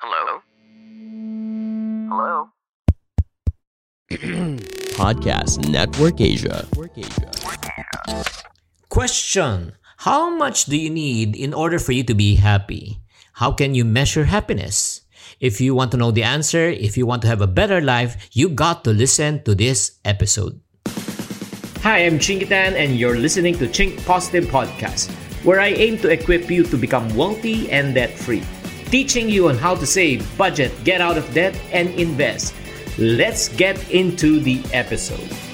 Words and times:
Hello? 0.00 0.40
Hello? 2.08 2.48
Podcast 4.96 5.68
Network 5.68 6.24
Asia. 6.24 6.64
Question 8.88 9.76
How 10.08 10.32
much 10.32 10.64
do 10.64 10.80
you 10.80 10.88
need 10.88 11.36
in 11.36 11.52
order 11.52 11.78
for 11.78 11.92
you 11.92 12.02
to 12.04 12.14
be 12.14 12.36
happy? 12.36 13.04
How 13.44 13.52
can 13.52 13.74
you 13.76 13.84
measure 13.84 14.24
happiness? 14.24 15.04
If 15.36 15.60
you 15.60 15.74
want 15.74 15.92
to 15.92 16.00
know 16.00 16.10
the 16.10 16.24
answer, 16.24 16.64
if 16.72 16.96
you 16.96 17.04
want 17.04 17.20
to 17.22 17.28
have 17.28 17.44
a 17.44 17.46
better 17.46 17.82
life, 17.84 18.16
you 18.32 18.48
got 18.48 18.84
to 18.84 18.96
listen 18.96 19.44
to 19.44 19.54
this 19.54 20.00
episode. 20.06 20.58
Hi, 21.84 22.08
I'm 22.08 22.16
Chinkitan, 22.16 22.72
and 22.72 22.96
you're 22.96 23.20
listening 23.20 23.52
to 23.58 23.68
Chink 23.68 24.00
Positive 24.06 24.48
Podcast, 24.48 25.12
where 25.44 25.60
I 25.60 25.76
aim 25.76 25.98
to 25.98 26.08
equip 26.08 26.48
you 26.48 26.64
to 26.72 26.80
become 26.80 27.04
wealthy 27.14 27.68
and 27.68 27.92
debt 27.92 28.16
free, 28.16 28.40
teaching 28.90 29.28
you 29.28 29.48
on 29.48 29.56
how 29.56 29.74
to 29.74 29.86
save, 29.86 30.26
budget, 30.36 30.72
get 30.84 31.00
out 31.00 31.16
of 31.16 31.32
debt, 31.32 31.56
and 31.72 31.88
invest. 31.90 32.54
Let's 32.98 33.48
get 33.48 33.90
into 33.90 34.40
the 34.40 34.62
episode. 34.72 35.49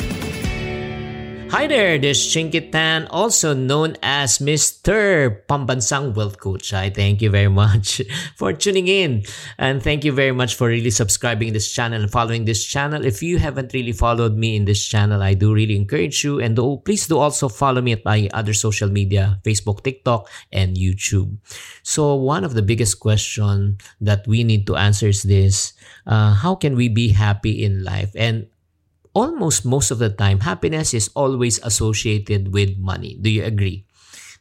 Hi 1.46 1.68
there, 1.68 1.96
this 1.96 2.26
is 2.26 2.34
Chinkitan, 2.34 3.06
also 3.08 3.54
known 3.54 3.96
as 4.02 4.38
Mr. 4.42 5.30
Pambansang 5.46 6.12
Wealth 6.12 6.40
Coach. 6.40 6.74
I 6.74 6.90
thank 6.90 7.22
you 7.22 7.30
very 7.30 7.48
much 7.62 8.02
for 8.34 8.52
tuning 8.52 8.88
in 8.88 9.22
and 9.56 9.80
thank 9.80 10.04
you 10.04 10.10
very 10.10 10.32
much 10.32 10.56
for 10.56 10.66
really 10.66 10.90
subscribing 10.90 11.52
this 11.52 11.70
channel 11.70 12.02
and 12.02 12.10
following 12.10 12.46
this 12.46 12.66
channel. 12.66 13.06
If 13.06 13.22
you 13.22 13.38
haven't 13.38 13.72
really 13.72 13.92
followed 13.92 14.34
me 14.34 14.56
in 14.56 14.64
this 14.64 14.84
channel, 14.84 15.22
I 15.22 15.34
do 15.34 15.54
really 15.54 15.76
encourage 15.76 16.24
you 16.24 16.40
and 16.40 16.56
do, 16.56 16.82
please 16.84 17.06
do 17.06 17.18
also 17.18 17.48
follow 17.48 17.80
me 17.80 17.92
at 17.92 18.04
my 18.04 18.28
other 18.34 18.52
social 18.52 18.90
media, 18.90 19.38
Facebook, 19.44 19.84
TikTok, 19.84 20.28
and 20.50 20.76
YouTube. 20.76 21.38
So 21.84 22.16
one 22.16 22.42
of 22.42 22.54
the 22.54 22.62
biggest 22.62 22.98
question 22.98 23.78
that 24.00 24.26
we 24.26 24.42
need 24.42 24.66
to 24.66 24.74
answer 24.74 25.06
is 25.06 25.22
this, 25.22 25.74
uh, 26.08 26.34
how 26.34 26.56
can 26.56 26.74
we 26.74 26.88
be 26.88 27.10
happy 27.10 27.62
in 27.62 27.84
life? 27.84 28.10
And 28.16 28.48
almost 29.16 29.64
most 29.64 29.88
of 29.88 29.96
the 29.96 30.12
time, 30.12 30.44
happiness 30.44 30.92
is 30.92 31.08
always 31.16 31.56
associated 31.64 32.52
with 32.52 32.76
money. 32.76 33.16
Do 33.16 33.32
you 33.32 33.48
agree? 33.48 33.88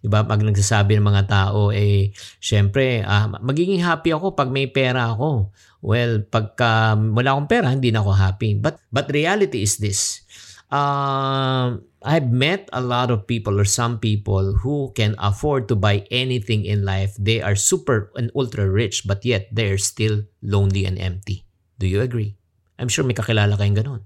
Diba? 0.03 0.27
Pag 0.27 0.43
nagsasabi 0.43 0.99
ng 0.99 1.07
mga 1.07 1.23
tao, 1.31 1.71
eh, 1.71 2.11
syempre, 2.43 2.99
ah, 3.07 3.31
magiging 3.39 3.79
happy 3.79 4.11
ako 4.11 4.35
pag 4.35 4.51
may 4.51 4.67
pera 4.67 5.15
ako. 5.15 5.55
Well, 5.79 6.27
pagka 6.27 6.99
wala 6.99 7.33
akong 7.33 7.49
pera, 7.49 7.71
hindi 7.71 7.89
na 7.95 8.03
ako 8.03 8.11
happy. 8.11 8.59
But, 8.59 8.83
but 8.91 9.07
reality 9.09 9.63
is 9.63 9.79
this. 9.79 10.27
Uh, 10.67 11.79
I've 12.05 12.29
met 12.29 12.69
a 12.75 12.83
lot 12.83 13.09
of 13.09 13.25
people 13.25 13.57
or 13.57 13.65
some 13.65 13.97
people 13.97 14.61
who 14.61 14.91
can 14.93 15.15
afford 15.17 15.71
to 15.71 15.75
buy 15.79 16.05
anything 16.11 16.67
in 16.67 16.85
life. 16.85 17.15
They 17.17 17.41
are 17.41 17.55
super 17.57 18.11
and 18.13 18.29
ultra 18.35 18.69
rich, 18.69 19.07
but 19.07 19.25
yet 19.25 19.49
they're 19.49 19.81
still 19.81 20.27
lonely 20.45 20.85
and 20.85 20.99
empty. 20.99 21.47
Do 21.79 21.87
you 21.89 22.01
agree? 22.01 22.37
I'm 22.77 22.91
sure 22.91 23.07
may 23.07 23.17
kakilala 23.17 23.57
kayong 23.57 23.79
ganun. 23.79 24.01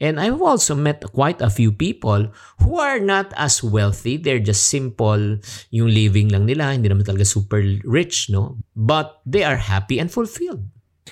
And 0.00 0.20
I've 0.20 0.40
also 0.40 0.74
met 0.78 1.02
quite 1.10 1.42
a 1.42 1.50
few 1.50 1.72
people 1.72 2.30
who 2.62 2.78
are 2.78 3.02
not 3.02 3.34
as 3.34 3.62
wealthy. 3.62 4.16
They're 4.16 4.38
just 4.38 4.70
simple, 4.70 5.38
yung 5.70 5.90
living 5.90 6.30
lang 6.30 6.46
nila, 6.46 6.70
hindi 6.70 6.86
naman 6.86 7.02
talaga 7.02 7.26
super 7.26 7.58
rich, 7.82 8.30
no? 8.30 8.62
But 8.78 9.18
they 9.26 9.42
are 9.42 9.58
happy 9.58 9.98
and 9.98 10.06
fulfilled. 10.06 10.62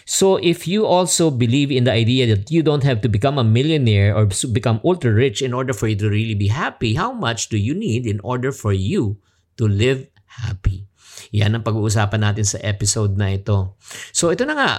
So 0.06 0.36
if 0.38 0.68
you 0.68 0.86
also 0.86 1.30
believe 1.30 1.74
in 1.74 1.82
the 1.82 1.90
idea 1.90 2.30
that 2.30 2.50
you 2.50 2.62
don't 2.62 2.84
have 2.84 3.00
to 3.02 3.08
become 3.08 3.38
a 3.38 3.44
millionaire 3.44 4.14
or 4.14 4.30
become 4.52 4.78
ultra 4.84 5.10
rich 5.10 5.42
in 5.42 5.50
order 5.50 5.72
for 5.72 5.88
you 5.88 5.96
to 5.96 6.10
really 6.10 6.38
be 6.38 6.46
happy, 6.46 6.94
how 6.94 7.10
much 7.10 7.48
do 7.48 7.58
you 7.58 7.74
need 7.74 8.06
in 8.06 8.20
order 8.20 8.52
for 8.52 8.72
you 8.72 9.18
to 9.56 9.66
live 9.66 10.06
happy? 10.26 10.86
Yan 11.34 11.56
ang 11.56 11.64
pag-uusapan 11.64 12.22
natin 12.22 12.46
sa 12.46 12.58
episode 12.62 13.16
na 13.18 13.34
ito. 13.34 13.78
So 14.12 14.30
ito 14.30 14.44
na 14.44 14.54
nga. 14.54 14.72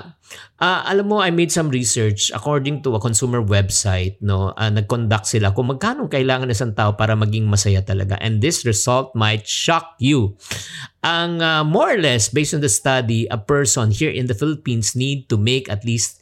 Uh, 0.60 0.82
alam 0.84 1.08
mo, 1.08 1.24
I 1.24 1.32
made 1.32 1.54
some 1.54 1.72
research 1.72 2.34
according 2.36 2.84
to 2.84 2.98
a 2.98 3.02
consumer 3.02 3.40
website. 3.40 4.20
No, 4.20 4.52
uh, 4.54 4.72
nag-conduct 4.72 5.24
sila 5.24 5.56
kung 5.56 5.72
magkano 5.72 6.12
kailangan 6.12 6.52
ng 6.52 6.56
isang 6.56 6.74
tao 6.76 7.00
para 7.00 7.16
maging 7.16 7.48
masaya 7.48 7.80
talaga. 7.80 8.20
And 8.20 8.44
this 8.44 8.68
result 8.68 9.16
might 9.16 9.48
shock 9.48 9.96
you. 10.04 10.36
Ang 11.06 11.40
uh, 11.40 11.64
more 11.64 11.96
or 11.96 12.02
less, 12.02 12.28
based 12.28 12.52
on 12.52 12.60
the 12.60 12.72
study, 12.72 13.24
a 13.32 13.40
person 13.40 13.96
here 13.96 14.12
in 14.12 14.28
the 14.28 14.36
Philippines 14.36 14.98
need 14.98 15.32
to 15.32 15.40
make 15.40 15.72
at 15.72 15.88
least 15.88 16.20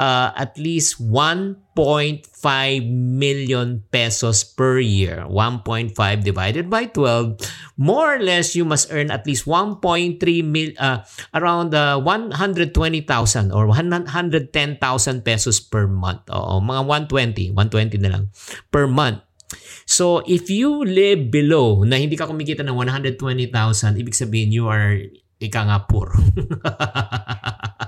uh, 0.00 0.32
at 0.32 0.56
least 0.56 0.96
1.5 0.96 1.60
million 2.88 3.84
pesos 3.92 4.40
per 4.40 4.80
year. 4.80 5.28
1.5 5.28 5.92
divided 6.24 6.72
by 6.72 6.88
12, 6.88 7.36
more 7.76 8.16
or 8.16 8.20
less 8.24 8.56
you 8.56 8.64
must 8.64 8.88
earn 8.88 9.12
at 9.12 9.28
least 9.28 9.44
1.3 9.44 10.16
mil 10.40 10.72
uh, 10.80 11.04
around 11.36 11.76
uh, 11.76 12.00
120,000 12.00 13.52
or 13.52 13.68
110,000 13.68 14.48
pesos 15.20 15.60
per 15.60 15.84
month. 15.84 16.24
Oo, 16.32 16.64
mga 16.64 16.82
120, 17.12 17.52
120 17.52 18.00
na 18.00 18.10
lang 18.16 18.32
per 18.72 18.88
month. 18.88 19.20
So, 19.84 20.22
if 20.30 20.46
you 20.46 20.86
live 20.86 21.34
below 21.34 21.82
na 21.82 21.98
hindi 21.98 22.14
ka 22.14 22.30
kumikita 22.30 22.62
ng 22.62 22.78
120,000, 22.78 23.98
ibig 23.98 24.14
sabihin 24.14 24.54
you 24.54 24.70
are 24.70 24.96
ika 25.42 25.60
nga 25.66 25.90
poor. 25.90 26.14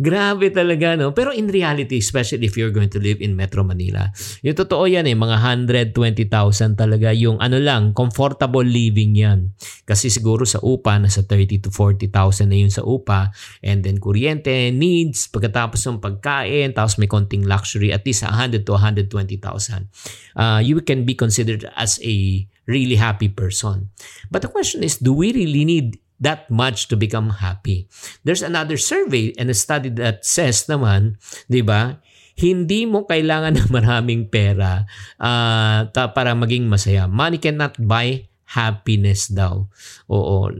Grabe 0.00 0.48
talaga, 0.48 0.96
no? 0.96 1.12
Pero 1.12 1.28
in 1.28 1.52
reality, 1.52 2.00
especially 2.00 2.48
if 2.48 2.56
you're 2.56 2.72
going 2.72 2.88
to 2.88 2.96
live 2.96 3.20
in 3.20 3.36
Metro 3.36 3.60
Manila, 3.60 4.08
yung 4.40 4.56
totoo 4.56 4.88
yan 4.88 5.04
eh, 5.04 5.12
mga 5.12 5.36
120,000 5.92 6.72
talaga 6.72 7.12
yung 7.12 7.36
ano 7.36 7.60
lang, 7.60 7.92
comfortable 7.92 8.64
living 8.64 9.12
yan. 9.12 9.52
Kasi 9.84 10.08
siguro 10.08 10.48
sa 10.48 10.56
upa, 10.64 10.96
nasa 10.96 11.20
30 11.20 11.68
to 11.68 11.68
40,000 11.68 12.48
na 12.48 12.56
yun 12.56 12.72
sa 12.72 12.80
upa. 12.80 13.28
And 13.60 13.84
then 13.84 14.00
kuryente, 14.00 14.72
needs, 14.72 15.28
pagkatapos 15.28 15.84
ng 15.84 16.00
pagkain, 16.00 16.72
tapos 16.72 16.96
may 16.96 17.04
konting 17.04 17.44
luxury, 17.44 17.92
at 17.92 18.00
least 18.08 18.24
100 18.24 18.64
to 18.64 18.80
120,000. 18.80 19.12
Uh, 20.32 20.64
you 20.64 20.80
can 20.80 21.04
be 21.04 21.12
considered 21.12 21.68
as 21.76 22.00
a 22.00 22.48
really 22.64 22.96
happy 22.96 23.28
person. 23.28 23.92
But 24.32 24.40
the 24.40 24.48
question 24.48 24.80
is, 24.80 24.96
do 24.96 25.12
we 25.12 25.36
really 25.36 25.68
need 25.68 26.00
that 26.20 26.52
much 26.52 26.86
to 26.92 26.94
become 26.94 27.40
happy. 27.40 27.88
There's 28.22 28.44
another 28.44 28.76
survey 28.76 29.32
and 29.40 29.48
a 29.48 29.56
study 29.56 29.88
that 29.98 30.22
says 30.22 30.68
naman, 30.68 31.16
'di 31.48 31.64
ba? 31.64 31.98
Hindi 32.36 32.84
mo 32.84 33.08
kailangan 33.08 33.56
ng 33.58 33.70
maraming 33.72 34.28
pera 34.28 34.84
uh, 35.16 35.88
para 35.90 36.36
maging 36.36 36.68
masaya. 36.68 37.08
Money 37.08 37.40
cannot 37.40 37.74
buy 37.80 38.28
happiness 38.44 39.32
daw. 39.32 39.66
Oo. 40.12 40.52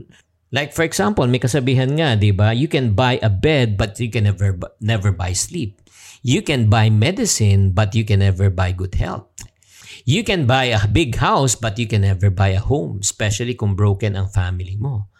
Like 0.51 0.75
for 0.75 0.83
example, 0.83 1.23
may 1.31 1.39
kasabihan 1.39 1.95
nga, 1.95 2.19
'di 2.19 2.35
ba? 2.35 2.51
You 2.51 2.67
can 2.67 2.91
buy 2.91 3.21
a 3.23 3.31
bed 3.31 3.79
but 3.79 3.95
you 4.01 4.11
can 4.11 4.27
never 4.27 4.57
never 4.83 5.15
buy 5.15 5.31
sleep. 5.31 5.79
You 6.21 6.43
can 6.43 6.67
buy 6.67 6.91
medicine 6.91 7.71
but 7.71 7.95
you 7.95 8.03
can 8.03 8.19
never 8.19 8.51
buy 8.51 8.75
good 8.75 8.93
health. 8.99 9.31
You 10.03 10.25
can 10.25 10.49
buy 10.49 10.73
a 10.73 10.89
big 10.89 11.21
house 11.21 11.53
but 11.53 11.77
you 11.77 11.85
can 11.85 12.01
never 12.01 12.33
buy 12.33 12.57
a 12.57 12.61
home, 12.61 12.99
especially 13.01 13.53
kung 13.53 13.77
broken 13.77 14.17
ang 14.17 14.29
family 14.29 14.75
mo. 14.75 15.11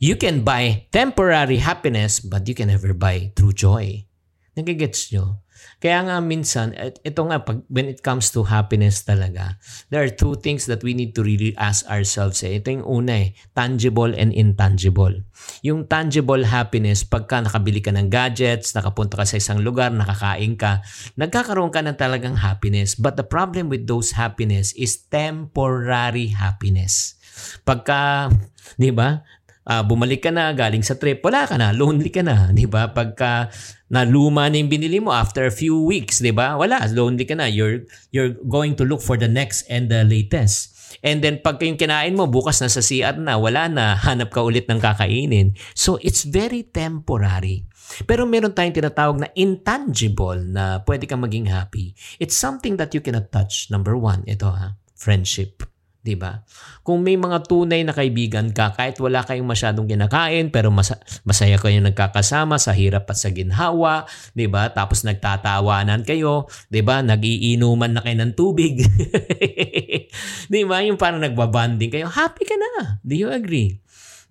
You 0.00 0.16
can 0.16 0.48
buy 0.48 0.88
temporary 0.88 1.60
happiness, 1.60 2.24
but 2.24 2.48
you 2.48 2.56
can 2.56 2.72
never 2.72 2.96
buy 2.96 3.36
true 3.36 3.52
joy. 3.52 4.08
Nagigets 4.56 5.12
nyo? 5.12 5.44
Kaya 5.76 6.00
nga 6.08 6.16
minsan, 6.24 6.72
ito 7.04 7.20
nga, 7.28 7.44
pag, 7.44 7.60
when 7.68 7.84
it 7.84 8.00
comes 8.00 8.32
to 8.32 8.48
happiness 8.48 9.04
talaga, 9.04 9.60
there 9.92 10.00
are 10.00 10.08
two 10.08 10.40
things 10.40 10.64
that 10.64 10.80
we 10.80 10.96
need 10.96 11.12
to 11.12 11.20
really 11.20 11.52
ask 11.60 11.84
ourselves. 11.84 12.40
Eh. 12.40 12.56
Ito 12.56 12.80
yung 12.80 12.86
una 12.88 13.28
eh, 13.28 13.36
tangible 13.52 14.16
and 14.16 14.32
intangible. 14.32 15.12
Yung 15.60 15.84
tangible 15.84 16.48
happiness, 16.48 17.04
pagka 17.04 17.44
nakabili 17.44 17.84
ka 17.84 17.92
ng 17.92 18.08
gadgets, 18.08 18.72
nakapunta 18.72 19.20
ka 19.20 19.28
sa 19.28 19.36
isang 19.36 19.60
lugar, 19.60 19.92
nakakain 19.92 20.56
ka, 20.56 20.80
nagkakaroon 21.20 21.68
ka 21.68 21.84
ng 21.84 22.00
talagang 22.00 22.40
happiness. 22.40 22.96
But 22.96 23.20
the 23.20 23.28
problem 23.28 23.68
with 23.68 23.84
those 23.84 24.16
happiness 24.16 24.72
is 24.80 24.96
temporary 25.12 26.32
happiness. 26.32 27.20
Pagka, 27.64 28.32
di 28.76 28.92
ba, 28.92 29.24
uh, 29.66 29.82
bumalik 29.84 30.24
ka 30.24 30.30
na 30.32 30.52
galing 30.56 30.84
sa 30.84 30.96
trip, 30.96 31.20
wala 31.24 31.44
ka 31.44 31.56
na, 31.60 31.74
lonely 31.74 32.08
ka 32.08 32.24
na, 32.24 32.52
'di 32.54 32.70
ba? 32.70 32.92
Pagka 32.92 33.52
na 33.90 34.06
luma 34.06 34.46
na 34.46 34.56
yung 34.60 34.70
binili 34.70 35.02
mo 35.02 35.10
after 35.10 35.44
a 35.44 35.52
few 35.52 35.82
weeks, 35.84 36.22
'di 36.22 36.32
ba? 36.32 36.56
Wala, 36.56 36.86
lonely 36.92 37.26
ka 37.26 37.36
na. 37.36 37.50
You're 37.50 37.84
you're 38.14 38.36
going 38.46 38.78
to 38.80 38.84
look 38.86 39.02
for 39.04 39.18
the 39.20 39.28
next 39.28 39.66
and 39.68 39.90
the 39.90 40.06
latest. 40.06 40.80
And 41.06 41.22
then 41.22 41.38
pag 41.38 41.62
yung 41.62 41.78
kinain 41.78 42.18
mo, 42.18 42.26
bukas 42.26 42.58
na 42.58 42.66
sa 42.66 42.82
CR 42.82 43.14
na, 43.14 43.38
wala 43.38 43.70
na, 43.70 43.94
hanap 44.06 44.34
ka 44.34 44.42
ulit 44.42 44.66
ng 44.66 44.82
kakainin. 44.82 45.54
So 45.72 46.02
it's 46.02 46.26
very 46.26 46.66
temporary. 46.66 47.70
Pero 48.06 48.26
meron 48.26 48.54
tayong 48.54 48.74
tinatawag 48.74 49.16
na 49.18 49.28
intangible 49.34 50.38
na 50.46 50.82
pwede 50.86 51.10
kang 51.10 51.22
maging 51.22 51.50
happy. 51.50 51.94
It's 52.22 52.38
something 52.38 52.78
that 52.78 52.94
you 52.94 53.02
cannot 53.02 53.34
touch. 53.34 53.70
Number 53.70 53.98
one, 53.98 54.22
ito 54.26 54.50
ha, 54.50 54.78
friendship. 54.94 55.69
'Di 56.00 56.16
ba? 56.16 56.44
Kung 56.80 57.04
may 57.04 57.20
mga 57.20 57.44
tunay 57.44 57.84
na 57.84 57.92
kaibigan 57.92 58.50
ka 58.56 58.72
kahit 58.72 58.96
wala 58.98 59.20
kayong 59.20 59.48
masyadong 59.48 59.84
kinakain 59.84 60.48
pero 60.48 60.72
mas- 60.72 60.96
masaya 61.28 61.60
kayo 61.60 61.80
nagkakasama 61.84 62.56
sa 62.56 62.72
hirap 62.72 63.08
at 63.08 63.18
sa 63.20 63.28
ginhawa, 63.28 64.08
'di 64.32 64.48
ba? 64.48 64.72
Tapos 64.72 65.04
nagtatawanan 65.04 66.02
kayo, 66.08 66.48
'di 66.72 66.80
ba? 66.80 67.04
Nagiinuman 67.04 67.92
na 67.92 68.00
kayo 68.00 68.16
ng 68.20 68.32
tubig. 68.32 68.80
'Di 70.50 70.62
ba? 70.64 70.82
Yung 70.82 70.96
parang 70.96 71.20
nagbabanding 71.20 71.92
kayo, 71.92 72.08
happy 72.08 72.48
ka 72.48 72.56
na. 72.56 72.98
Do 73.04 73.14
you 73.14 73.28
agree? 73.28 73.80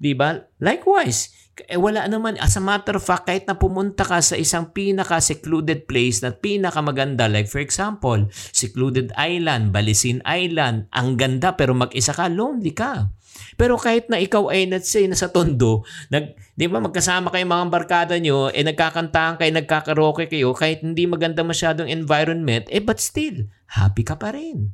'Di 0.01 0.18
ba? 0.18 0.42
Likewise, 0.57 1.38
eh 1.67 1.79
wala 1.79 2.07
naman, 2.07 2.39
as 2.39 2.56
a 2.56 2.63
matter 2.63 2.95
of 2.95 3.03
fact, 3.03 3.27
kahit 3.27 3.44
na 3.50 3.57
pumunta 3.57 4.07
ka 4.07 4.21
sa 4.23 4.39
isang 4.39 4.71
pinaka-secluded 4.71 5.89
place 5.89 6.23
na 6.23 6.31
pinaka-maganda, 6.31 7.27
like 7.27 7.50
for 7.50 7.59
example, 7.59 8.29
secluded 8.56 9.11
island, 9.19 9.75
Balisin 9.75 10.23
Island, 10.23 10.88
ang 10.95 11.19
ganda 11.19 11.57
pero 11.57 11.75
mag-isa 11.75 12.15
ka, 12.15 12.31
lonely 12.31 12.71
ka. 12.71 13.11
Pero 13.56 13.75
kahit 13.75 14.07
na 14.07 14.19
ikaw 14.19 14.51
ay 14.51 14.67
let's 14.71 14.91
say 14.91 15.07
nasa 15.07 15.31
tondo, 15.31 15.83
nag, 16.11 16.35
di 16.56 16.65
ba 16.67 16.79
magkasama 16.79 17.31
kayo 17.31 17.45
mga 17.47 17.67
barkada 17.71 18.15
nyo, 18.19 18.51
eh 18.51 18.63
nagkakantahan 18.63 19.39
kayo, 19.39 19.51
nagkakaroke 19.56 20.27
kayo, 20.27 20.56
kahit 20.56 20.83
hindi 20.83 21.07
maganda 21.07 21.44
masyadong 21.44 21.88
environment, 21.88 22.67
eh 22.71 22.83
but 22.83 23.00
still, 23.00 23.47
happy 23.75 24.03
ka 24.03 24.15
pa 24.15 24.35
rin. 24.35 24.71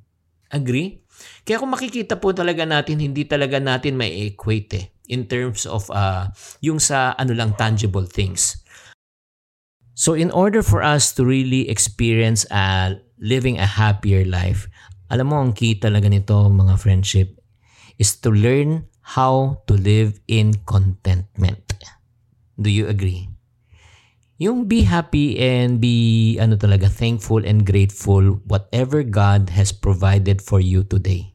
Agree? 0.49 1.01
Kaya 1.45 1.61
kung 1.61 1.73
makikita 1.73 2.21
po 2.21 2.33
talaga 2.33 2.63
natin, 2.63 3.01
hindi 3.01 3.25
talaga 3.25 3.57
natin 3.57 3.97
may 3.97 4.29
equate 4.29 4.71
eh 4.77 4.94
in 5.07 5.29
terms 5.29 5.65
of 5.65 5.89
uh, 5.93 6.29
yung 6.61 6.81
sa 6.81 7.13
ano 7.17 7.33
lang 7.33 7.53
tangible 7.57 8.05
things. 8.05 8.59
So 9.95 10.11
in 10.11 10.27
order 10.29 10.59
for 10.59 10.83
us 10.83 11.15
to 11.15 11.23
really 11.23 11.71
experience 11.71 12.43
uh, 12.51 12.99
living 13.15 13.55
a 13.55 13.65
happier 13.65 14.27
life, 14.27 14.67
alam 15.07 15.31
mo 15.31 15.39
ang 15.39 15.55
key 15.55 15.79
talaga 15.79 16.11
nito 16.11 16.35
mga 16.51 16.75
friendship 16.75 17.39
is 17.95 18.19
to 18.19 18.27
learn 18.27 18.91
how 19.15 19.63
to 19.71 19.79
live 19.79 20.19
in 20.27 20.51
contentment. 20.67 21.63
Do 22.59 22.67
you 22.67 22.91
agree? 22.91 23.31
Yung 24.35 24.67
be 24.67 24.83
happy 24.83 25.39
and 25.39 25.79
be 25.79 26.35
ano 26.43 26.59
talaga 26.59 26.91
thankful 26.91 27.47
and 27.47 27.63
grateful 27.63 28.43
whatever 28.43 28.99
God 28.99 29.55
has 29.55 29.71
provided 29.71 30.43
for 30.43 30.59
you 30.59 30.83
today. 30.83 31.31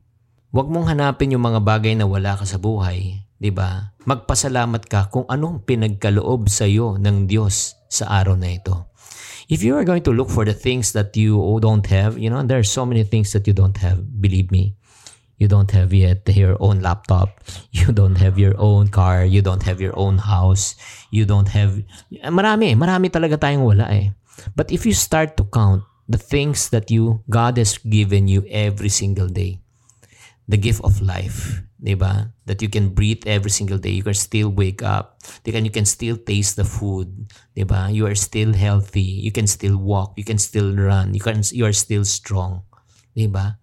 Huwag 0.53 0.69
mong 0.69 0.93
hanapin 0.93 1.33
yung 1.33 1.49
mga 1.49 1.65
bagay 1.65 1.97
na 1.97 2.05
wala 2.05 2.37
ka 2.37 2.45
sa 2.45 2.61
buhay 2.61 3.25
'di 3.41 3.51
ba? 3.51 3.97
Magpasalamat 4.05 4.85
ka 4.87 5.09
kung 5.09 5.25
anong 5.27 5.65
pinagkaloob 5.65 6.47
sa 6.53 6.69
iyo 6.69 7.01
ng 7.01 7.25
Diyos 7.25 7.75
sa 7.89 8.21
araw 8.21 8.37
na 8.37 8.55
ito. 8.55 8.93
If 9.51 9.67
you 9.67 9.75
are 9.75 9.83
going 9.83 10.07
to 10.07 10.15
look 10.15 10.31
for 10.31 10.47
the 10.47 10.55
things 10.55 10.95
that 10.95 11.17
you 11.19 11.35
don't 11.59 11.83
have, 11.91 12.15
you 12.15 12.31
know, 12.31 12.45
there 12.47 12.63
are 12.63 12.69
so 12.69 12.87
many 12.87 13.03
things 13.03 13.35
that 13.35 13.51
you 13.51 13.57
don't 13.57 13.75
have, 13.83 13.99
believe 14.23 14.55
me. 14.55 14.79
You 15.43 15.49
don't 15.49 15.73
have 15.73 15.91
yet 15.91 16.23
your 16.31 16.55
own 16.61 16.85
laptop. 16.85 17.41
You 17.73 17.91
don't 17.91 18.15
have 18.21 18.39
your 18.39 18.55
own 18.61 18.93
car. 18.93 19.25
You 19.25 19.43
don't 19.43 19.65
have 19.65 19.81
your 19.81 19.97
own 19.99 20.23
house. 20.23 20.77
You 21.11 21.25
don't 21.25 21.49
have... 21.51 21.83
Marami, 22.31 22.77
marami 22.79 23.11
talaga 23.11 23.41
tayong 23.41 23.65
wala 23.65 23.91
eh. 23.91 24.15
But 24.55 24.71
if 24.71 24.87
you 24.87 24.93
start 24.93 25.35
to 25.41 25.49
count 25.49 25.83
the 26.07 26.21
things 26.21 26.69
that 26.71 26.93
you, 26.93 27.25
God 27.27 27.57
has 27.57 27.81
given 27.81 28.29
you 28.29 28.45
every 28.53 28.93
single 28.93 29.33
day, 29.33 29.65
the 30.51 30.59
gift 30.59 30.83
of 30.83 30.99
life, 30.99 31.63
'di 31.79 31.95
ba? 31.95 32.35
That 32.51 32.59
you 32.59 32.67
can 32.67 32.91
breathe 32.91 33.23
every 33.23 33.55
single 33.55 33.79
day. 33.79 33.95
You 33.95 34.03
can 34.03 34.19
still 34.19 34.51
wake 34.51 34.83
up. 34.83 35.23
You 35.47 35.55
you 35.55 35.71
can 35.71 35.87
still 35.87 36.19
taste 36.19 36.59
the 36.59 36.67
food, 36.67 37.31
'di 37.55 37.71
ba? 37.71 37.87
You 37.95 38.11
are 38.11 38.19
still 38.19 38.59
healthy. 38.59 39.23
You 39.23 39.31
can 39.31 39.47
still 39.47 39.79
walk. 39.79 40.19
You 40.19 40.27
can 40.27 40.43
still 40.43 40.75
run. 40.75 41.15
You 41.15 41.23
can 41.23 41.47
you 41.55 41.63
are 41.71 41.77
still 41.77 42.03
strong, 42.03 42.67
'di 43.15 43.31
ba? 43.31 43.63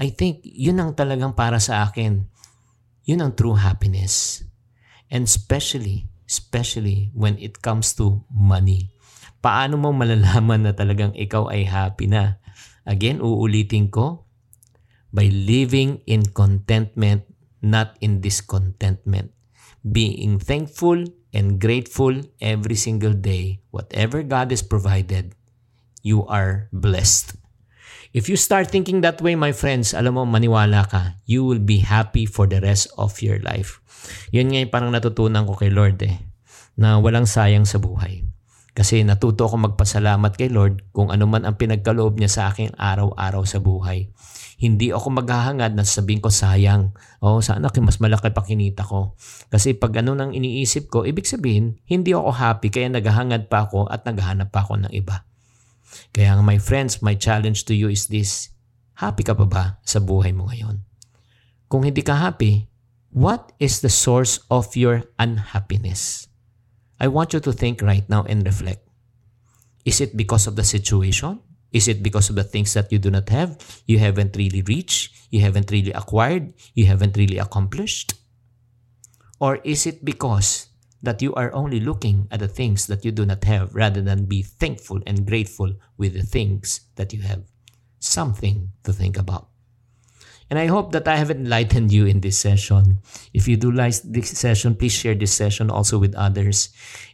I 0.00 0.10
think 0.10 0.40
yun 0.42 0.80
ang 0.80 0.96
talagang 0.96 1.36
para 1.36 1.60
sa 1.60 1.84
akin. 1.84 2.24
Yun 3.04 3.20
ang 3.20 3.32
true 3.36 3.60
happiness. 3.60 4.42
And 5.12 5.28
especially, 5.28 6.08
especially 6.24 7.12
when 7.12 7.36
it 7.36 7.60
comes 7.60 7.92
to 8.00 8.24
money. 8.32 8.90
Paano 9.44 9.76
mo 9.76 9.92
malalaman 9.92 10.64
na 10.64 10.72
talagang 10.72 11.12
ikaw 11.12 11.52
ay 11.52 11.68
happy 11.68 12.08
na? 12.08 12.40
Again, 12.88 13.20
uulitin 13.20 13.92
ko, 13.92 14.23
by 15.14 15.30
living 15.30 16.02
in 16.10 16.26
contentment 16.34 17.22
not 17.64 17.96
in 18.04 18.20
discontentment. 18.20 19.32
Being 19.80 20.36
thankful 20.36 21.08
and 21.32 21.56
grateful 21.56 22.20
every 22.38 22.76
single 22.76 23.16
day, 23.16 23.64
whatever 23.72 24.20
God 24.20 24.52
has 24.52 24.60
provided, 24.60 25.32
you 26.04 26.28
are 26.28 26.68
blessed. 26.70 27.40
If 28.14 28.30
you 28.30 28.38
start 28.38 28.70
thinking 28.70 29.02
that 29.02 29.18
way, 29.18 29.34
my 29.34 29.50
friends, 29.50 29.90
alam 29.90 30.14
mo, 30.14 30.22
maniwala 30.22 30.86
ka, 30.86 31.18
you 31.26 31.42
will 31.42 31.58
be 31.58 31.82
happy 31.82 32.28
for 32.28 32.46
the 32.46 32.62
rest 32.62 32.86
of 32.94 33.18
your 33.18 33.42
life. 33.42 33.82
Yun 34.30 34.54
nga 34.54 34.60
yung 34.62 34.70
parang 34.70 34.94
natutunan 34.94 35.48
ko 35.48 35.58
kay 35.58 35.72
Lord 35.72 35.98
eh, 36.06 36.22
na 36.78 37.02
walang 37.02 37.26
sayang 37.26 37.66
sa 37.66 37.82
buhay. 37.82 38.22
Kasi 38.70 39.02
natuto 39.02 39.50
ako 39.50 39.74
magpasalamat 39.74 40.38
kay 40.38 40.50
Lord 40.52 40.94
kung 40.94 41.10
ano 41.10 41.26
man 41.26 41.42
ang 41.42 41.58
pinagkaloob 41.58 42.22
niya 42.22 42.30
sa 42.30 42.42
akin 42.54 42.74
araw-araw 42.78 43.42
sa 43.42 43.58
buhay 43.58 44.14
hindi 44.58 44.94
ako 44.94 45.20
maghahangad 45.20 45.74
na 45.74 45.82
sabihin 45.82 46.22
ko 46.22 46.30
sayang. 46.30 46.94
O, 47.18 47.38
oh, 47.38 47.40
sana 47.42 47.66
mas 47.82 47.98
malaki 47.98 48.30
pa 48.30 48.42
kinita 48.46 48.86
ko. 48.86 49.18
Kasi 49.50 49.74
pag 49.74 49.98
ano 49.98 50.14
nang 50.14 50.30
iniisip 50.30 50.88
ko, 50.88 51.02
ibig 51.02 51.26
sabihin, 51.26 51.78
hindi 51.90 52.14
ako 52.14 52.30
happy 52.30 52.70
kaya 52.70 52.88
naghahangad 52.88 53.50
pa 53.50 53.66
ako 53.66 53.90
at 53.90 54.06
naghahanap 54.06 54.54
pa 54.54 54.62
ako 54.62 54.86
ng 54.86 54.92
iba. 54.94 55.26
Kaya 56.14 56.38
my 56.40 56.58
friends, 56.62 57.02
my 57.02 57.18
challenge 57.18 57.66
to 57.66 57.74
you 57.74 57.90
is 57.90 58.06
this. 58.06 58.54
Happy 58.94 59.26
ka 59.26 59.34
pa 59.34 59.46
ba 59.46 59.64
sa 59.82 59.98
buhay 59.98 60.30
mo 60.30 60.46
ngayon? 60.46 60.86
Kung 61.66 61.82
hindi 61.82 62.06
ka 62.06 62.14
happy, 62.14 62.70
what 63.10 63.50
is 63.58 63.82
the 63.82 63.90
source 63.90 64.38
of 64.46 64.78
your 64.78 65.10
unhappiness? 65.18 66.30
I 67.02 67.10
want 67.10 67.34
you 67.34 67.42
to 67.42 67.52
think 67.52 67.82
right 67.82 68.06
now 68.06 68.22
and 68.24 68.46
reflect. 68.46 68.86
Is 69.84 70.00
it 70.00 70.16
because 70.16 70.48
of 70.48 70.56
the 70.56 70.64
situation? 70.64 71.43
Is 71.74 71.88
it 71.88 72.04
because 72.04 72.30
of 72.30 72.36
the 72.36 72.46
things 72.46 72.72
that 72.74 72.92
you 72.92 73.00
do 73.02 73.10
not 73.10 73.28
have, 73.30 73.58
you 73.84 73.98
haven't 73.98 74.36
really 74.36 74.62
reached, 74.62 75.10
you 75.30 75.40
haven't 75.40 75.72
really 75.72 75.90
acquired, 75.90 76.54
you 76.72 76.86
haven't 76.86 77.16
really 77.16 77.38
accomplished? 77.38 78.14
Or 79.40 79.58
is 79.64 79.84
it 79.84 80.04
because 80.04 80.68
that 81.02 81.20
you 81.20 81.34
are 81.34 81.52
only 81.52 81.80
looking 81.80 82.28
at 82.30 82.38
the 82.38 82.48
things 82.48 82.86
that 82.86 83.04
you 83.04 83.10
do 83.10 83.26
not 83.26 83.42
have 83.42 83.74
rather 83.74 84.00
than 84.00 84.24
be 84.24 84.42
thankful 84.42 85.02
and 85.04 85.26
grateful 85.26 85.74
with 85.98 86.14
the 86.14 86.22
things 86.22 86.86
that 86.94 87.12
you 87.12 87.22
have? 87.22 87.42
Something 87.98 88.70
to 88.84 88.92
think 88.92 89.18
about. 89.18 89.48
And 90.50 90.58
I 90.58 90.66
hope 90.66 90.92
that 90.92 91.08
I 91.08 91.16
have 91.16 91.30
enlightened 91.30 91.90
you 91.90 92.06
in 92.06 92.20
this 92.20 92.38
session. 92.38 92.98
If 93.32 93.48
you 93.48 93.56
do 93.56 93.72
like 93.72 93.94
this 94.04 94.30
session, 94.38 94.76
please 94.76 94.92
share 94.92 95.14
this 95.16 95.32
session 95.32 95.70
also 95.70 95.98
with 95.98 96.14
others. 96.14 96.68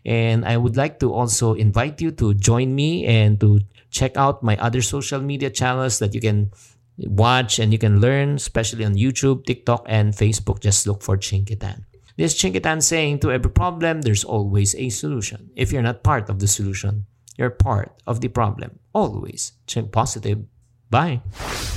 And 0.05 0.45
I 0.45 0.59
would 0.59 0.77
like 0.77 0.99
to 1.01 1.15
also 1.15 1.55
invite 1.55 2.03
you 2.03 2.11
to 2.21 2.35
join 2.35 2.75
me 2.75 3.07
and 3.07 3.41
to 3.41 3.61
check 3.91 4.17
out 4.17 4.43
my 4.43 4.57
other 4.59 4.83
social 4.83 5.21
media 5.21 5.51
channels 5.51 5.99
that 5.99 6.15
you 6.15 6.21
can 6.21 6.51
watch 6.99 7.59
and 7.59 7.73
you 7.73 7.79
can 7.79 8.01
learn, 8.01 8.37
especially 8.37 8.85
on 8.85 8.95
YouTube, 8.95 9.45
TikTok, 9.45 9.85
and 9.87 10.15
Facebook. 10.15 10.61
Just 10.61 10.87
look 10.87 11.03
for 11.03 11.17
Chinkitan. 11.17 11.85
This 12.17 12.35
Chinkitan 12.35 12.83
saying 12.83 13.21
to 13.21 13.33
every 13.33 13.51
problem, 13.51 14.03
there's 14.03 14.25
always 14.25 14.75
a 14.75 14.91
solution. 14.91 15.51
If 15.57 15.73
you're 15.73 15.83
not 15.83 16.03
part 16.03 16.29
of 16.29 16.39
the 16.39 16.49
solution, 16.49 17.07
you're 17.39 17.51
part 17.51 18.03
of 18.07 18.21
the 18.21 18.29
problem. 18.29 18.79
Always. 18.93 19.53
Chink 19.67 19.93
positive. 19.93 20.45
Bye. 20.91 21.23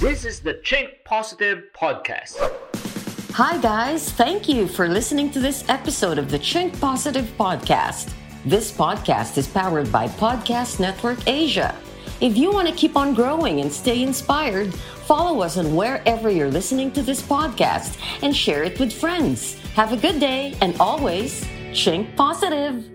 This 0.02 0.26
is 0.26 0.42
the 0.42 0.56
Chink 0.56 1.06
Positive 1.06 1.64
Podcast. 1.78 2.36
Hi, 3.34 3.58
guys. 3.60 4.12
Thank 4.12 4.50
you 4.50 4.68
for 4.68 4.88
listening 4.90 5.32
to 5.32 5.40
this 5.40 5.64
episode 5.70 6.18
of 6.18 6.30
the 6.30 6.40
Chink 6.40 6.80
Positive 6.82 7.26
Podcast. 7.38 8.14
This 8.44 8.72
podcast 8.72 9.38
is 9.38 9.48
powered 9.48 9.92
by 9.92 10.08
Podcast 10.08 10.80
Network 10.80 11.20
Asia 11.28 11.74
if 12.24 12.38
you 12.38 12.50
want 12.52 12.70
to 12.70 12.74
keep 12.74 12.96
on 12.96 13.14
growing 13.14 13.60
and 13.60 13.70
stay 13.70 14.02
inspired, 14.02 14.74
follow 14.74 15.42
us 15.42 15.58
on 15.58 15.76
wherever 15.76 16.30
you're 16.30 16.50
listening 16.50 16.90
to 16.90 17.02
this 17.02 17.22
podcast 17.22 18.00
and 18.22 18.34
share 18.34 18.64
it 18.64 18.80
with 18.80 18.94
friends. 18.94 19.60
Have 19.76 19.92
a 19.92 19.98
good 19.98 20.22
day 20.22 20.56
and 20.62 20.74
always 20.80 21.44
chink 21.74 22.16
positive. 22.16 22.90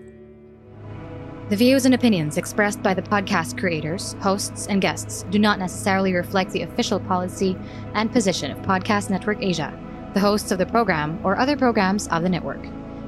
The 1.49 1.55
views 1.55 1.85
and 1.85 1.93
opinions 1.93 2.37
expressed 2.37 2.81
by 2.81 2.95
the 2.95 3.03
podcast 3.03 3.59
creators, 3.59 4.13
hosts, 4.19 4.65
and 4.65 4.81
guests 4.81 5.23
do 5.29 5.37
not 5.37 5.59
necessarily 5.59 6.13
reflect 6.15 6.51
the 6.51 6.63
official 6.63 6.99
policy 6.99 7.55
and 7.93 8.11
position 8.11 8.49
of 8.49 8.57
Podcast 8.63 9.11
Network 9.11 9.43
Asia, 9.43 9.77
the 10.15 10.19
hosts 10.19 10.51
of 10.51 10.57
the 10.57 10.65
program, 10.65 11.19
or 11.23 11.37
other 11.37 11.55
programs 11.55 12.07
of 12.07 12.23
the 12.23 12.29
network. 12.29 12.65